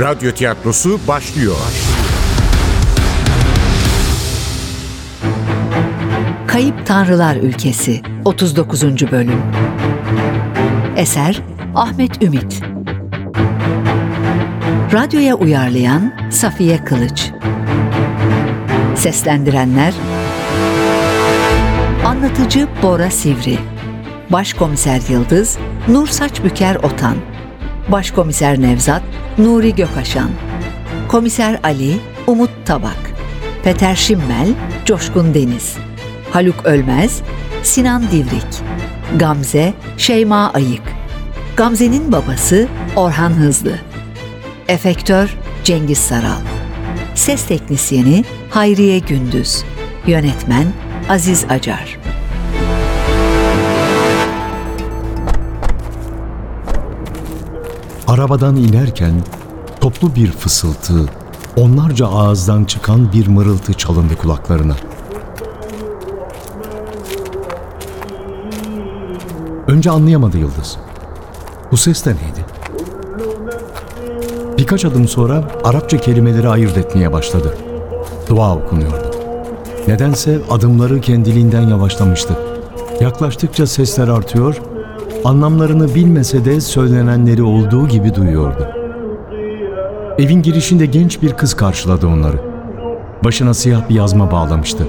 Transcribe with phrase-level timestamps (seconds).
[0.00, 1.56] Radyo tiyatrosu başlıyor.
[6.46, 8.82] Kayıp Tanrılar Ülkesi 39.
[9.10, 9.42] Bölüm
[10.96, 11.42] Eser
[11.74, 12.62] Ahmet Ümit
[14.92, 17.30] Radyoya uyarlayan Safiye Kılıç
[18.96, 19.94] Seslendirenler
[22.04, 23.58] Anlatıcı Bora Sivri
[24.30, 27.16] Başkomiser Yıldız Nur Saçbüker Otan
[27.88, 29.02] Başkomiser Nevzat
[29.38, 30.30] Nuri Gökaşan.
[31.08, 31.96] Komiser Ali
[32.26, 33.12] Umut Tabak.
[33.64, 34.48] Peter Şimmel
[34.84, 35.76] Coşkun Deniz.
[36.30, 37.22] Haluk Ölmez
[37.62, 38.62] Sinan Divrik.
[39.16, 40.82] Gamze Şeyma Ayık.
[41.56, 43.78] Gamze'nin babası Orhan Hızlı.
[44.68, 46.40] Efektör Cengiz Saral.
[47.14, 49.64] Ses teknisyeni Hayriye Gündüz.
[50.06, 50.66] Yönetmen
[51.08, 51.97] Aziz Acar
[58.08, 59.12] Arabadan inerken
[59.80, 60.94] toplu bir fısıltı,
[61.56, 64.76] onlarca ağızdan çıkan bir mırıltı çalındı kulaklarına.
[69.66, 70.76] Önce anlayamadı Yıldız.
[71.72, 72.46] Bu ses de neydi?
[74.58, 77.58] Birkaç adım sonra Arapça kelimeleri ayırt etmeye başladı.
[78.28, 79.10] Dua okunuyordu.
[79.88, 82.34] Nedense adımları kendiliğinden yavaşlamıştı.
[83.00, 84.60] Yaklaştıkça sesler artıyor,
[85.28, 88.68] anlamlarını bilmese de söylenenleri olduğu gibi duyuyordu.
[90.18, 92.36] Evin girişinde genç bir kız karşıladı onları.
[93.24, 94.86] Başına siyah bir yazma bağlamıştı.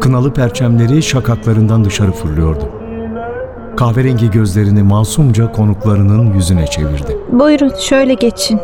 [0.00, 2.68] Kınalı perçemleri şakaklarından dışarı fırlıyordu.
[3.76, 7.18] Kahverengi gözlerini masumca konuklarının yüzüne çevirdi.
[7.32, 8.60] Buyurun şöyle geçin.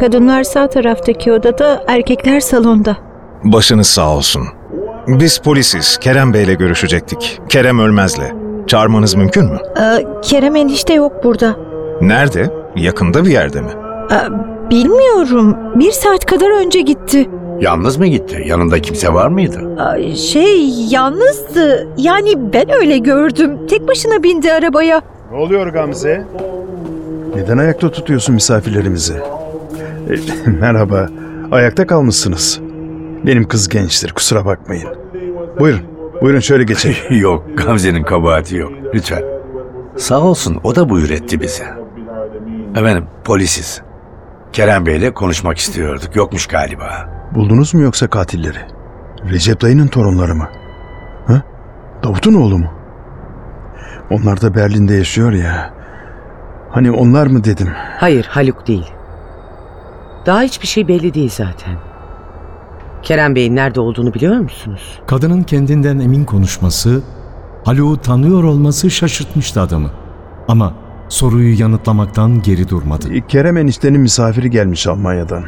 [0.00, 2.96] Kadınlar sağ taraftaki odada, erkekler salonda.
[3.44, 4.42] Başınız sağ olsun.
[5.08, 5.96] Biz polisiz.
[5.96, 7.40] Kerem Bey'le görüşecektik.
[7.48, 8.41] Kerem Ölmez'le.
[8.66, 9.58] Çağırmanız mümkün mü?
[9.80, 11.56] Ee, Kerem enişte yok burada.
[12.00, 12.50] Nerede?
[12.76, 13.70] Yakında bir yerde mi?
[14.12, 14.16] Ee,
[14.70, 15.56] bilmiyorum.
[15.74, 17.30] Bir saat kadar önce gitti.
[17.60, 18.42] Yalnız mı gitti?
[18.46, 19.60] Yanında kimse var mıydı?
[19.98, 21.88] Ee, şey yalnızdı.
[21.96, 23.58] Yani ben öyle gördüm.
[23.70, 25.02] Tek başına bindi arabaya.
[25.32, 26.24] Ne oluyor Gamze?
[27.36, 29.14] Neden ayakta tutuyorsun misafirlerimizi?
[30.10, 31.06] E, merhaba,
[31.50, 32.60] ayakta kalmışsınız.
[33.26, 34.88] Benim kız gençtir, kusura bakmayın.
[35.60, 35.80] Buyurun,
[36.22, 36.94] buyurun şöyle geçin.
[37.10, 38.72] yok, Gamze'nin kabahati yok.
[38.94, 39.22] Lütfen.
[39.96, 41.64] Sağ olsun, o da buyur etti bize.
[42.76, 43.82] Efendim, polisiz.
[44.52, 46.16] Kerem Bey'le konuşmak istiyorduk.
[46.16, 47.10] Yokmuş galiba.
[47.34, 48.58] Buldunuz mu yoksa katilleri?
[49.30, 50.48] Recep dayının torunları mı?
[51.26, 51.42] Ha?
[52.04, 52.70] Davut'un oğlu mu?
[54.10, 55.74] Onlar da Berlin'de yaşıyor ya.
[56.70, 57.68] Hani onlar mı dedim.
[57.98, 58.92] Hayır Haluk değil.
[60.26, 61.74] Daha hiçbir şey belli değil zaten.
[63.02, 65.00] Kerem Bey'in nerede olduğunu biliyor musunuz?
[65.06, 67.02] Kadının kendinden emin konuşması,
[67.64, 69.90] Haluk'u tanıyor olması şaşırtmıştı adamı.
[70.48, 70.74] Ama
[71.08, 73.14] soruyu yanıtlamaktan geri durmadı.
[73.14, 75.44] E, Kerem eniştenin misafiri gelmiş Almanya'dan.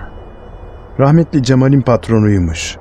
[1.00, 2.76] Rahmetli Cemal'in patronuymuş.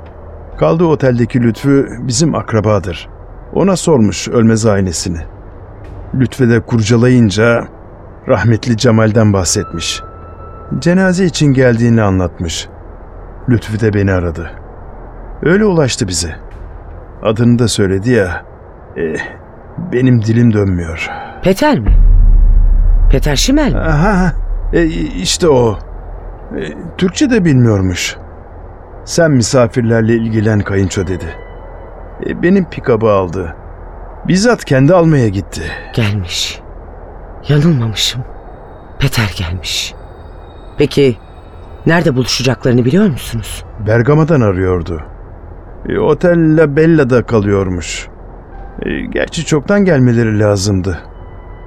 [0.59, 3.09] Kaldığı oteldeki Lütfü bizim akrabadır.
[3.53, 5.19] Ona sormuş ölmez ailesini.
[6.16, 7.67] Lütfü de kurcalayınca
[8.28, 10.01] rahmetli Cemal'den bahsetmiş.
[10.79, 12.67] Cenaze için geldiğini anlatmış.
[13.50, 14.62] Lütfü de beni aradı.
[15.45, 16.35] Öyle ulaştı bize.
[17.23, 18.45] Adını da söyledi ya.
[18.97, 19.15] E,
[19.93, 21.09] benim dilim dönmüyor.
[21.43, 21.97] Peter mi?
[23.11, 23.79] Peter Şimel mi?
[23.79, 24.33] Aha,
[24.73, 24.85] e,
[25.21, 25.77] işte o.
[26.57, 26.61] E,
[26.97, 28.17] Türkçe de bilmiyormuş.
[29.05, 31.25] Sen misafirlerle ilgilen kayınço dedi.
[32.27, 33.55] E, benim pikabı aldı.
[34.27, 35.61] Bizzat kendi almaya gitti.
[35.95, 36.61] Gelmiş.
[37.49, 38.23] Yanılmamışım.
[38.99, 39.93] Peter gelmiş.
[40.77, 41.17] Peki
[41.85, 43.65] nerede buluşacaklarını biliyor musunuz?
[43.87, 45.03] Bergama'dan arıyordu.
[45.89, 48.07] E, Otel La Bella'da kalıyormuş.
[48.85, 50.99] E, gerçi çoktan gelmeleri lazımdı.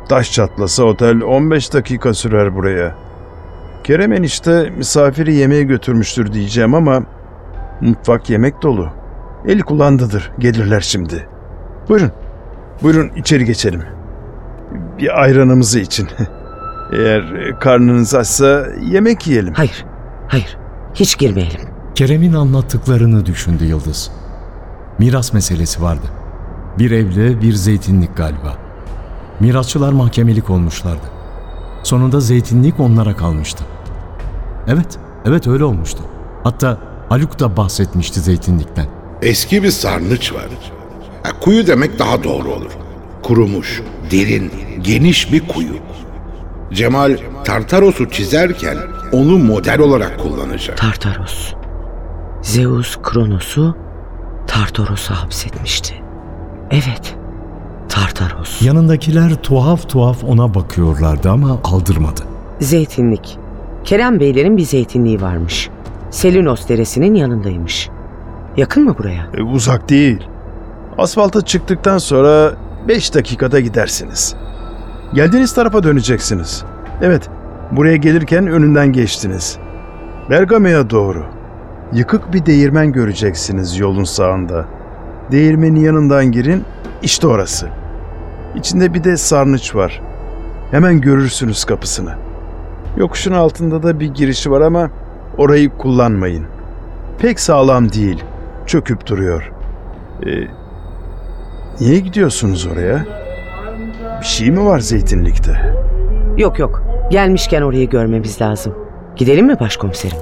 [0.08, 2.94] Taş çatlasa otel 15 dakika sürer buraya.
[3.84, 7.02] Kerem enişte misafiri yemeğe götürmüştür diyeceğim ama
[7.80, 8.88] mutfak yemek dolu.
[9.48, 10.32] El kullandıdır.
[10.38, 11.28] Gelirler şimdi.
[11.88, 12.10] Buyurun.
[12.82, 13.82] Buyurun içeri geçelim.
[14.98, 16.08] Bir ayranımızı için.
[16.92, 17.24] Eğer
[17.60, 19.54] karnınız açsa yemek yiyelim.
[19.54, 19.84] Hayır.
[20.28, 20.58] Hayır.
[20.94, 21.75] Hiç girmeyelim.
[21.96, 24.10] Kerem'in anlattıklarını düşündü Yıldız.
[24.98, 26.06] Miras meselesi vardı.
[26.78, 28.58] Bir evle bir zeytinlik galiba.
[29.40, 31.06] Mirasçılar mahkemelik olmuşlardı.
[31.82, 33.64] Sonunda zeytinlik onlara kalmıştı.
[34.68, 35.98] Evet, evet öyle olmuştu.
[36.44, 36.78] Hatta
[37.08, 38.86] Haluk da bahsetmişti zeytinlikten.
[39.22, 40.46] Eski bir sarnıç var.
[41.22, 42.72] Ha, kuyu demek daha doğru olur.
[43.22, 44.52] Kurumuş, derin,
[44.82, 45.76] geniş bir kuyu.
[46.72, 48.76] Cemal Tartaros'u çizerken
[49.12, 50.76] onu model olarak kullanacak.
[50.76, 51.52] Tartaros.
[52.46, 53.76] Zeus Kronos'u
[54.46, 55.94] Tartaros'a hapsetmişti.
[56.70, 57.16] Evet.
[57.88, 58.62] Tartaros.
[58.62, 62.20] Yanındakiler tuhaf tuhaf ona bakıyorlardı ama aldırmadı.
[62.60, 63.38] Zeytinlik.
[63.84, 65.70] Kerem Beylerin bir zeytinliği varmış.
[66.10, 67.88] Selinos Deresi'nin yanındaymış.
[68.56, 69.26] Yakın mı buraya?
[69.34, 70.28] E, uzak değil.
[70.98, 72.54] Asfalta çıktıktan sonra
[72.88, 74.34] 5 dakikada gidersiniz.
[75.14, 76.64] Geldiğiniz tarafa döneceksiniz.
[77.02, 77.28] Evet,
[77.72, 79.58] buraya gelirken önünden geçtiniz.
[80.30, 81.35] Bergama'ya doğru.
[81.92, 84.64] Yıkık bir değirmen göreceksiniz yolun sağında.
[85.32, 86.64] Değirmenin yanından girin,
[87.02, 87.68] işte orası.
[88.54, 90.02] İçinde bir de sarnıç var.
[90.70, 92.14] Hemen görürsünüz kapısını.
[92.96, 94.90] Yokuşun altında da bir girişi var ama
[95.38, 96.46] orayı kullanmayın.
[97.18, 98.24] Pek sağlam değil,
[98.66, 99.52] çöküp duruyor.
[100.26, 100.30] Ee,
[101.80, 103.04] niye gidiyorsunuz oraya?
[104.20, 105.74] Bir şey mi var zeytinlikte?
[106.36, 106.82] Yok yok.
[107.10, 108.74] Gelmişken orayı görmemiz lazım.
[109.16, 110.18] Gidelim mi başkomiserim?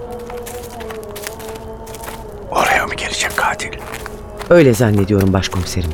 [4.51, 5.91] Öyle zannediyorum başkomiserim.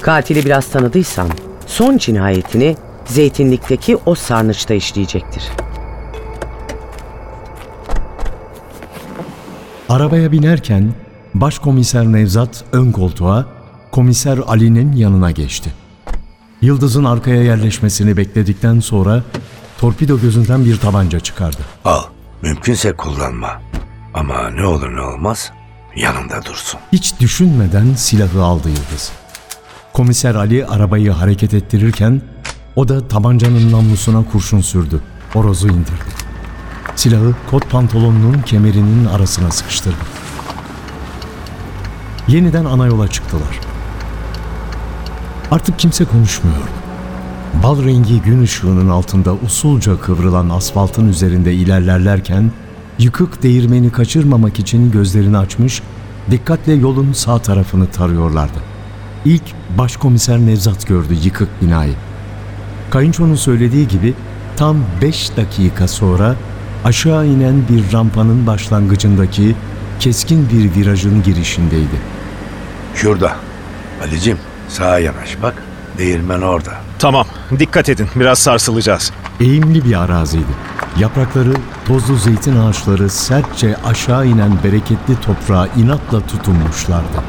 [0.00, 1.28] Katili biraz tanıdıysam
[1.66, 5.44] son cinayetini zeytinlikteki o sarnıçta işleyecektir.
[9.88, 10.92] Arabaya binerken
[11.34, 13.46] Başkomiser Nevzat ön koltuğa,
[13.92, 15.72] Komiser Ali'nin yanına geçti.
[16.62, 19.22] Yıldız'ın arkaya yerleşmesini bekledikten sonra
[19.78, 21.58] torpido gözünden bir tabanca çıkardı.
[21.84, 22.02] Al.
[22.42, 23.62] Mümkünse kullanma.
[24.14, 25.52] Ama ne olur ne olmaz
[25.96, 26.80] yanında dursun.
[26.92, 29.12] Hiç düşünmeden silahı aldı Yıldız.
[29.92, 32.22] Komiser Ali arabayı hareket ettirirken
[32.76, 35.00] o da tabancanın namlusuna kurşun sürdü.
[35.32, 36.10] Horozu indirdi.
[36.96, 39.96] Silahı kot pantolonunun kemerinin arasına sıkıştırdı.
[42.28, 43.60] Yeniden ana yola çıktılar.
[45.50, 46.70] Artık kimse konuşmuyordu.
[47.62, 52.50] Bal rengi gün ışığının altında usulca kıvrılan asfaltın üzerinde ilerlerlerken
[53.00, 55.82] yıkık değirmeni kaçırmamak için gözlerini açmış,
[56.30, 58.58] dikkatle yolun sağ tarafını tarıyorlardı.
[59.24, 59.42] İlk
[59.78, 61.94] başkomiser Nevzat gördü yıkık binayı.
[62.90, 64.14] Kayınçonun söylediği gibi
[64.56, 66.36] tam 5 dakika sonra
[66.84, 69.56] aşağı inen bir rampanın başlangıcındaki
[70.00, 72.00] keskin bir virajın girişindeydi.
[72.94, 73.36] Şurada.
[74.02, 74.38] Ali'cim
[74.68, 75.62] sağa yanaş bak.
[75.98, 76.72] Değirmen orada.
[76.98, 77.26] Tamam,
[77.58, 78.08] dikkat edin.
[78.16, 79.12] Biraz sarsılacağız.
[79.40, 80.79] Eğimli bir araziydi.
[80.98, 81.52] Yaprakları,
[81.88, 87.22] tozlu zeytin ağaçları sertçe aşağı inen bereketli toprağa inatla tutunmuşlardı.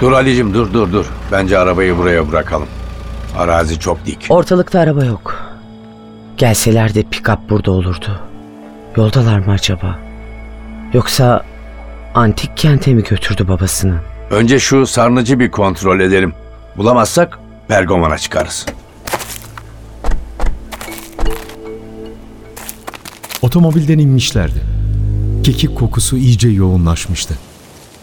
[0.00, 1.06] Dur Ali'cim dur dur dur.
[1.32, 2.68] Bence arabayı buraya bırakalım.
[3.38, 4.26] Arazi çok dik.
[4.28, 5.36] Ortalıkta araba yok.
[6.36, 8.20] Gelseler de pick-up burada olurdu.
[8.96, 9.98] Yoldalar mı acaba?
[10.92, 11.44] Yoksa
[12.14, 13.96] antik kente mi götürdü babasını?
[14.30, 16.34] Önce şu sarnıcı bir kontrol edelim.
[16.76, 17.38] Bulamazsak
[17.70, 18.66] Bergamon'a çıkarız.
[23.46, 24.62] Otomobilden inmişlerdi.
[25.42, 27.38] Kekik kokusu iyice yoğunlaşmıştı.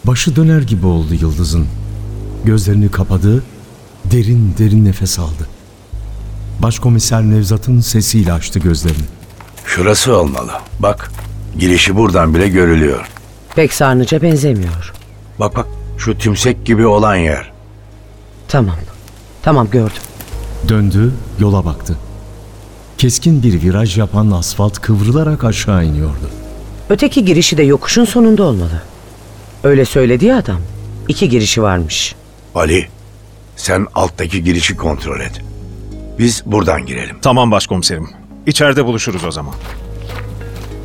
[0.04, 1.68] Başı döner gibi oldu Yıldız'ın.
[2.46, 3.44] Gözlerini kapadı,
[4.06, 5.48] derin derin nefes aldı.
[6.60, 9.04] Başkomiser Nevzat'ın sesiyle açtı gözlerini.
[9.66, 10.52] Şurası olmalı.
[10.80, 11.12] Bak
[11.60, 13.10] girişi buradan bile görülüyor.
[13.56, 14.94] Pek sarnıca benzemiyor.
[15.40, 15.68] Bak bak
[15.98, 17.52] şu tümsek gibi olan yer.
[18.48, 18.76] Tamam.
[19.42, 20.04] Tamam gördüm.
[20.70, 21.98] Döndü, yola baktı.
[23.04, 26.30] Keskin bir viraj yapan asfalt kıvrılarak aşağı iniyordu.
[26.90, 28.82] Öteki girişi de yokuşun sonunda olmalı.
[29.64, 30.60] Öyle söyledi ya adam.
[31.08, 32.16] İki girişi varmış.
[32.56, 32.88] Ali
[33.56, 35.42] sen alttaki girişi kontrol et.
[36.20, 37.16] Biz buradan girelim.
[37.22, 38.10] Tamam başkomiserim.
[38.48, 39.54] İçeride buluşuruz o zaman.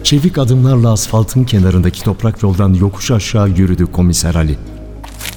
[0.05, 4.59] Çevik adımlarla asfaltın kenarındaki toprak yoldan yokuş aşağı yürüdü komiser Ali.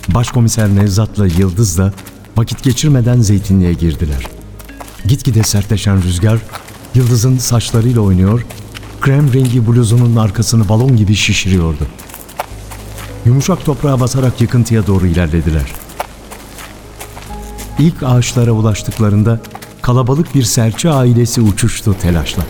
[0.07, 1.93] Başkomiser Nevzat'la Yıldız da
[2.37, 4.27] vakit geçirmeden zeytinliğe girdiler.
[5.05, 6.39] Gitgide sertleşen rüzgar
[6.95, 8.45] Yıldız'ın saçlarıyla oynuyor,
[9.01, 11.87] krem rengi bluzunun arkasını balon gibi şişiriyordu.
[13.25, 15.71] Yumuşak toprağa basarak yıkıntıya doğru ilerlediler.
[17.79, 19.39] İlk ağaçlara ulaştıklarında
[19.81, 22.43] kalabalık bir serçe ailesi uçuştu telaşla.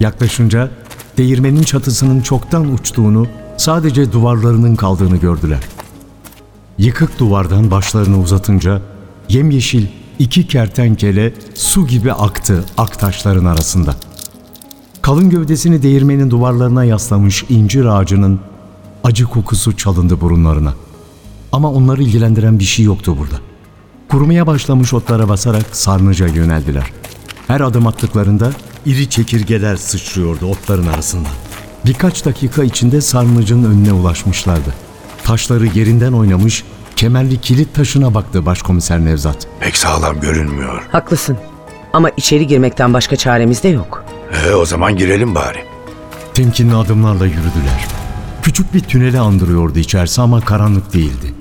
[0.00, 0.70] Yaklaşınca
[1.18, 5.60] değirmenin çatısının çoktan uçtuğunu, sadece duvarlarının kaldığını gördüler.
[6.78, 8.82] Yıkık duvardan başlarını uzatınca
[9.28, 9.86] yemyeşil
[10.18, 13.94] iki kertenkele su gibi aktı ak taşların arasında.
[15.02, 18.40] Kalın gövdesini değirmenin duvarlarına yaslamış incir ağacının
[19.04, 20.74] acı kokusu çalındı burunlarına.
[21.52, 23.36] Ama onları ilgilendiren bir şey yoktu burada.
[24.08, 26.92] Kurumaya başlamış otlara basarak sarnıca yöneldiler.
[27.46, 28.50] Her adım attıklarında
[28.86, 31.32] iri çekirgeler sıçrıyordu otların arasından.
[31.86, 34.74] Birkaç dakika içinde sarnıcın önüne ulaşmışlardı.
[35.24, 36.64] Taşları yerinden oynamış,
[36.96, 39.46] kemerli kilit taşına baktı başkomiser Nevzat.
[39.60, 40.82] Pek sağlam görünmüyor.
[40.92, 41.36] Haklısın.
[41.92, 44.04] Ama içeri girmekten başka çaremiz de yok.
[44.46, 45.58] E o zaman girelim bari.
[46.34, 47.86] Temkinli adımlarla yürüdüler.
[48.42, 51.34] Küçük bir tüneli andırıyordu içerisi ama karanlık değildi.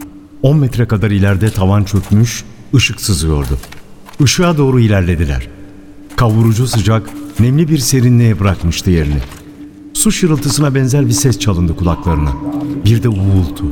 [0.43, 2.43] 10 metre kadar ileride tavan çökmüş,
[2.75, 3.57] ışık sızıyordu.
[4.19, 5.47] Işığa doğru ilerlediler.
[6.15, 7.09] Kavurucu sıcak,
[7.39, 9.19] nemli bir serinliğe bırakmıştı yerini.
[9.93, 12.31] Su şırıltısına benzer bir ses çalındı kulaklarına.
[12.85, 13.65] Bir de uğultu.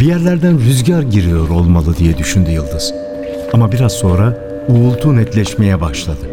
[0.00, 2.94] Bir yerlerden rüzgar giriyor olmalı diye düşündü Yıldız.
[3.52, 4.38] Ama biraz sonra
[4.68, 6.30] uğultu netleşmeye başladı.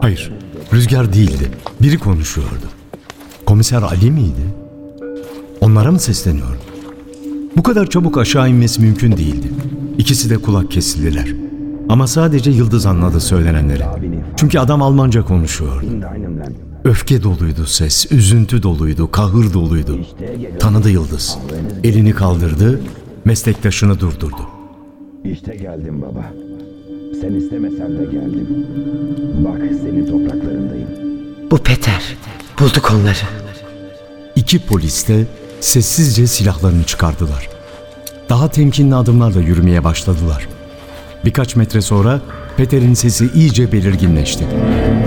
[0.00, 0.32] Hayır,
[0.72, 1.50] rüzgar değildi.
[1.82, 2.66] Biri konuşuyordu.
[3.46, 4.42] Komiser Ali miydi?
[5.60, 6.58] Onlara mı sesleniyordu?
[7.56, 9.50] Bu kadar çabuk aşağı inmesi mümkün değildi.
[9.98, 11.34] İkisi de kulak kesildiler.
[11.88, 13.82] Ama sadece Yıldız anladı söylenenleri.
[14.36, 15.86] Çünkü adam Almanca konuşuyordu.
[16.84, 19.98] Öfke doluydu ses, üzüntü doluydu, kahır doluydu.
[20.58, 21.38] Tanıdı Yıldız.
[21.84, 22.80] Elini kaldırdı,
[23.24, 24.48] meslektaşını durdurdu.
[25.24, 26.32] İşte geldim baba.
[27.20, 28.66] Sen istemesen de geldim.
[29.44, 30.88] Bak senin topraklarındayım.
[31.50, 32.16] Bu Peter.
[32.60, 33.16] Bulduk onları.
[34.36, 35.26] İki polis de
[35.60, 37.48] sessizce silahlarını çıkardılar.
[38.28, 40.48] Daha temkinli adımlarla yürümeye başladılar.
[41.24, 42.20] Birkaç metre sonra
[42.60, 44.44] Peter'in sesi iyice belirginleşti.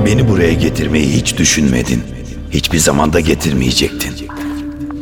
[0.06, 2.04] Beni buraya getirmeyi hiç düşünmedin.
[2.52, 4.28] Hiçbir zamanda getirmeyecektin.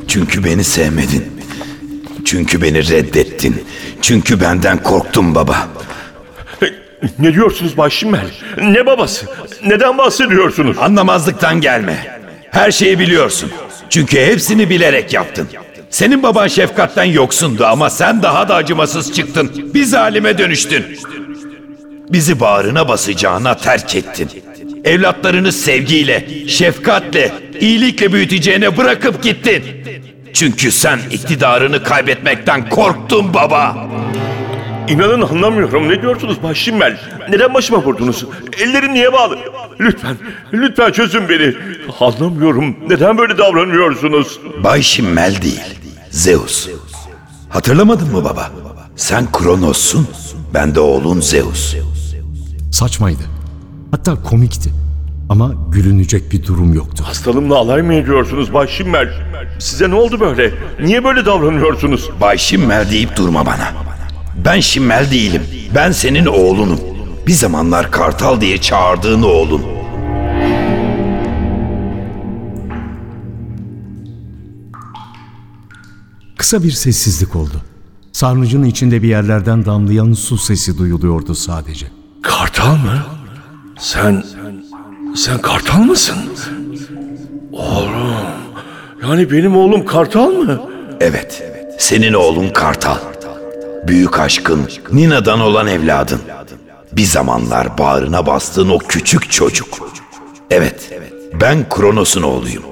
[0.08, 1.26] Çünkü beni sevmedin.
[2.26, 3.64] Çünkü beni reddettin.
[4.02, 5.68] Çünkü benden korktun baba.
[7.20, 8.28] Ne diyorsunuz Bay Şimmel?
[8.62, 9.26] Ne babası?
[9.66, 10.78] Neden bahsediyorsunuz?
[10.78, 12.22] Anlamazlıktan gelme.
[12.50, 13.52] Her şeyi biliyorsun.
[13.90, 15.48] Çünkü hepsini bilerek yaptın.
[15.90, 19.72] Senin baban şefkatten yoksundu ama sen daha da acımasız çıktın.
[19.74, 20.86] Bir zalime dönüştün.
[22.14, 24.30] Bizi bağrına basacağına terk ettin.
[24.84, 29.64] Evlatlarını sevgiyle, şefkatle, iyilikle büyüteceğine bırakıp gittin.
[30.34, 33.88] Çünkü sen iktidarını kaybetmekten korktun baba.
[34.90, 35.90] İnanın anlamıyorum.
[35.90, 37.00] Ne diyorsunuz Bay Şimmel?
[37.30, 38.26] Neden başıma vurdunuz?
[38.60, 39.38] Ellerim niye bağlı?
[39.80, 40.18] Lütfen,
[40.54, 41.54] lütfen çözün beni.
[42.00, 42.76] Anlamıyorum.
[42.90, 44.40] Neden böyle davranıyorsunuz?
[44.64, 45.62] Bay Şimmel değil,
[46.10, 46.70] Zeus.
[47.50, 48.52] Hatırlamadın mı baba?
[48.96, 50.08] Sen Kronos'sun,
[50.54, 51.76] ben de oğlun Zeus.
[52.72, 53.24] Saçmaydı.
[53.92, 54.70] Hatta komikti.
[55.30, 57.04] Ama gülünecek bir durum yoktu.
[57.08, 59.10] Hastalığımla alay mı ediyorsunuz Bay Şimmel?
[59.60, 60.54] Size ne oldu böyle?
[60.84, 62.10] Niye böyle davranıyorsunuz?
[62.22, 63.74] Bay Şimmel deyip durma bana.
[64.46, 65.42] Ben Şimmel değilim.
[65.76, 66.80] Ben senin oğlunum.
[67.28, 69.62] Bir zamanlar Kartal diye çağırdığın oğlun.
[76.38, 77.62] Kısa bir sessizlik oldu.
[78.12, 82.01] Sarnıcın içinde bir yerlerden damlayan su sesi duyuluyordu sadece.
[82.22, 83.06] Kartal mı?
[83.80, 84.24] Sen...
[85.16, 86.18] Sen kartal mısın?
[87.52, 88.16] Oğlum...
[89.04, 90.62] Yani benim oğlum kartal mı?
[91.00, 91.44] Evet,
[91.80, 92.98] senin oğlun Kartal.
[93.88, 96.22] Büyük aşkın, Nina'dan olan evladın.
[96.92, 99.92] Bir zamanlar bağrına bastığın o küçük çocuk.
[100.52, 101.00] Evet,
[101.42, 102.64] ben Kronos'un oğluyum.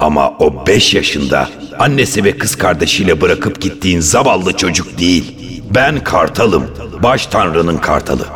[0.00, 5.38] Ama o beş yaşında annesi ve kız kardeşiyle bırakıp gittiğin zavallı çocuk değil.
[5.74, 6.66] Ben Kartal'ım,
[7.02, 8.26] baş tanrının kartalı.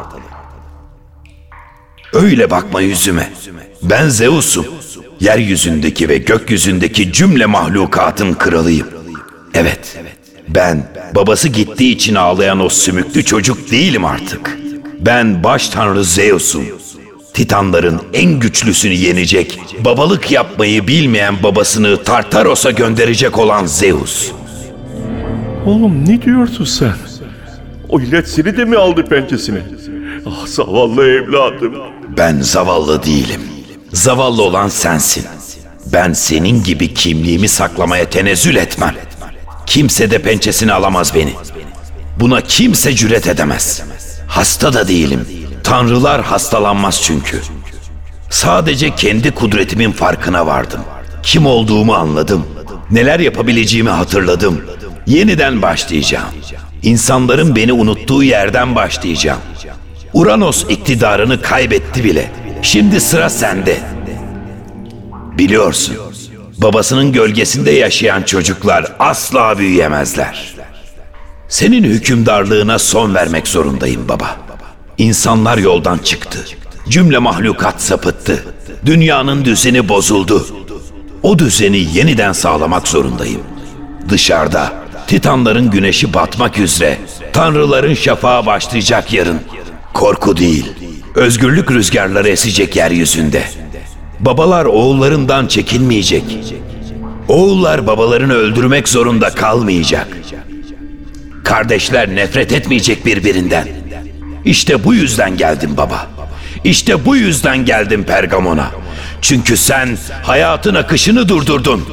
[2.12, 3.32] Öyle bakma yüzüme.
[3.82, 4.66] Ben Zeus'um.
[5.20, 8.86] Yeryüzündeki ve gökyüzündeki cümle mahlukatın kralıyım.
[9.54, 9.98] Evet,
[10.48, 14.58] ben babası gittiği için ağlayan o sümüklü çocuk değilim artık.
[15.00, 16.64] Ben baş tanrı Zeus'um.
[17.34, 24.32] Titanların en güçlüsünü yenecek, babalık yapmayı bilmeyen babasını Tartaros'a gönderecek olan Zeus.
[25.66, 26.94] Oğlum ne diyorsun sen?
[27.88, 29.62] O illet seni de mi aldı pençesine?
[30.26, 31.74] Ah zavallı evladım.
[32.16, 33.40] Ben zavallı değilim.
[33.92, 35.24] Zavallı olan sensin.
[35.92, 38.94] Ben senin gibi kimliğimi saklamaya tenezzül etmem.
[39.66, 41.32] Kimse de pençesini alamaz beni.
[42.20, 43.82] Buna kimse cüret edemez.
[44.28, 45.28] Hasta da değilim.
[45.64, 47.42] Tanrılar hastalanmaz çünkü.
[48.30, 50.80] Sadece kendi kudretimin farkına vardım.
[51.22, 52.46] Kim olduğumu anladım.
[52.90, 54.64] Neler yapabileceğimi hatırladım.
[55.06, 56.28] Yeniden başlayacağım.
[56.82, 59.40] İnsanların beni unuttuğu yerden başlayacağım.
[60.12, 62.32] Uranos iktidarını kaybetti bile.
[62.62, 63.78] Şimdi sıra sende.
[65.38, 65.96] Biliyorsun,
[66.58, 70.54] babasının gölgesinde yaşayan çocuklar asla büyüyemezler.
[71.48, 74.36] Senin hükümdarlığına son vermek zorundayım baba.
[74.98, 76.38] İnsanlar yoldan çıktı.
[76.88, 78.44] Cümle mahlukat sapıttı.
[78.86, 80.46] Dünyanın düzeni bozuldu.
[81.22, 83.40] O düzeni yeniden sağlamak zorundayım.
[84.08, 86.98] Dışarıda Titanların güneşi batmak üzere.
[87.32, 89.40] Tanrıların şafağı başlayacak yarın.
[89.94, 90.72] Korku değil,
[91.14, 93.42] özgürlük rüzgarları esecek yeryüzünde.
[94.20, 96.24] Babalar oğullarından çekinmeyecek.
[97.28, 100.08] Oğullar babalarını öldürmek zorunda kalmayacak.
[101.44, 103.68] Kardeşler nefret etmeyecek birbirinden.
[104.44, 106.06] İşte bu yüzden geldim baba.
[106.64, 108.70] İşte bu yüzden geldim Pergamon'a.
[109.22, 111.84] Çünkü sen hayatın akışını durdurdun.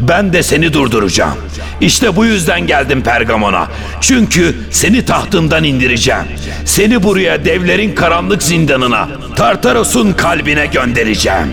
[0.00, 1.34] Ben de seni durduracağım.
[1.80, 3.68] İşte bu yüzden geldim Pergamon'a.
[4.00, 6.24] Çünkü seni tahtından indireceğim.
[6.64, 11.46] Seni buraya devlerin karanlık zindanına, Tartaros'un kalbine göndereceğim.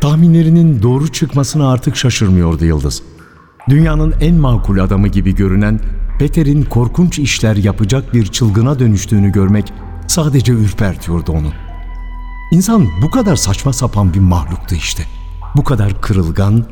[0.00, 3.02] Tahminlerinin doğru çıkmasına artık şaşırmıyordu Yıldız.
[3.68, 5.80] Dünyanın en makul adamı gibi görünen
[6.18, 9.72] Peter'in korkunç işler yapacak bir çılgına dönüştüğünü görmek
[10.06, 11.52] sadece ürpertiyordu onu.
[12.52, 15.17] İnsan bu kadar saçma sapan bir mahluktu işte.
[15.58, 16.64] Bu kadar kırılgan,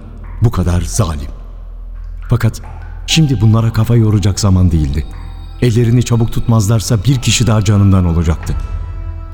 [0.43, 1.31] bu kadar zalim.
[2.31, 2.63] Fakat
[3.07, 5.07] şimdi bunlara kafa yoracak zaman değildi.
[5.63, 8.55] Ellerini çabuk tutmazlarsa bir kişi daha canından olacaktı.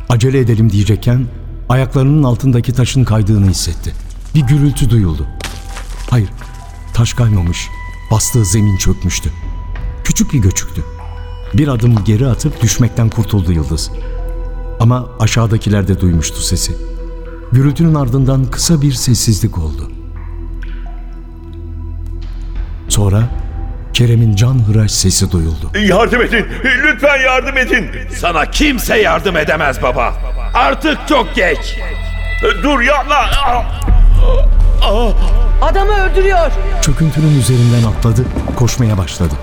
[0.09, 1.27] Acele edelim diyecekken
[1.69, 3.95] ayaklarının altındaki taşın kaydığını hissetti.
[4.35, 5.27] Bir gürültü duyuldu.
[6.11, 6.29] Hayır,
[6.95, 7.69] taş kaymamış.
[8.11, 9.31] Bastığı zemin çökmüştü.
[10.05, 10.85] Küçük bir göçüktü.
[11.55, 13.91] Bir adım geri atıp düşmekten kurtuldu Yıldız.
[14.81, 16.92] Ama aşağıdakiler de duymuştu sesi.
[17.53, 19.91] Gürültünün ardından kısa bir sessizlik oldu.
[22.89, 23.23] Sonra
[23.93, 25.71] Kerem'in can hıraş sesi duyuldu.
[25.87, 26.47] Yardım edin.
[26.85, 27.87] Lütfen yardım edin.
[28.17, 30.15] Sana kimse yardım edemez baba.
[30.55, 31.79] Artık çok geç.
[32.63, 33.17] Dur yapma.
[35.63, 36.51] Adamı öldürüyor.
[36.83, 38.25] Çöküntünün üzerinden atladı,
[38.57, 39.35] koşmaya başladı.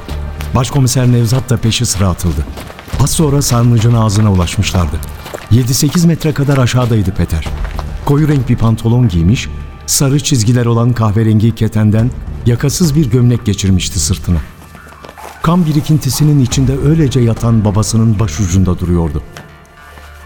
[0.56, 2.46] Başkomiser Nevzat da peşi sıra atıldı.
[3.04, 4.96] Az sonra sarnıcın ağzına ulaşmışlardı.
[5.52, 7.46] 7-8 metre kadar aşağıdaydı Peter.
[8.10, 9.50] Koyu renk bir pantolon giymiş,
[9.86, 12.12] sarı çizgiler olan kahverengi ketenden
[12.46, 14.38] yakasız bir gömlek geçirmişti sırtına.
[15.42, 19.24] Kan birikintisinin içinde öylece yatan babasının başucunda duruyordu.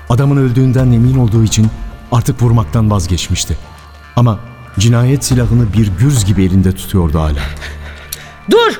[0.09, 1.67] Adamın öldüğünden emin olduğu için
[2.11, 3.57] artık vurmaktan vazgeçmişti.
[4.15, 4.39] Ama
[4.79, 7.39] cinayet silahını bir gürz gibi elinde tutuyordu hala.
[8.51, 8.79] Dur!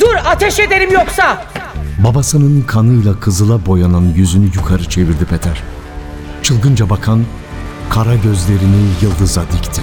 [0.00, 1.46] Dur ateş ederim yoksa.
[2.04, 5.62] Babasının kanıyla kızıla boyanan yüzünü yukarı çevirdi Peter.
[6.42, 7.24] Çılgınca bakan
[7.94, 9.82] kara gözlerini yıldıza dikti.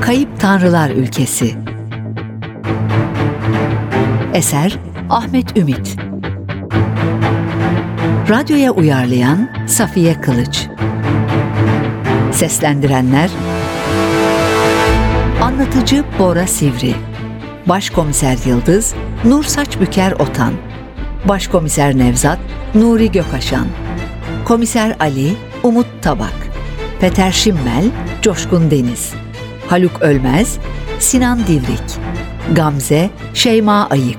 [0.00, 1.54] Kayıp Tanrılar Ülkesi.
[4.34, 4.78] Eser
[5.10, 5.96] Ahmet Ümit.
[8.28, 10.66] Radyoya uyarlayan Safiye Kılıç.
[12.32, 13.30] Seslendirenler
[15.42, 17.13] Anlatıcı Bora Sivri
[17.66, 20.52] Başkomiser Yıldız Nur Saçbüker Otan.
[21.28, 22.38] Başkomiser Nevzat
[22.74, 23.66] Nuri Gökaşan.
[24.44, 26.34] Komiser Ali Umut Tabak.
[27.00, 27.84] Peter Şimmel
[28.22, 29.12] Coşkun Deniz.
[29.68, 30.58] Haluk Ölmez,
[30.98, 31.98] Sinan Divrik,
[32.52, 34.18] Gamze, Şeyma Ayık,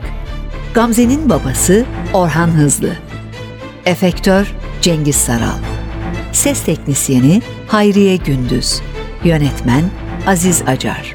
[0.73, 2.95] Gamze'nin babası Orhan Hızlı,
[3.86, 5.60] Efektör Cengiz Saral,
[6.31, 8.81] Ses Teknisyeni Hayriye Gündüz,
[9.23, 9.84] Yönetmen
[10.27, 11.14] Aziz Acar.